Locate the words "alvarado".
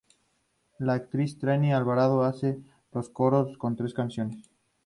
1.73-2.23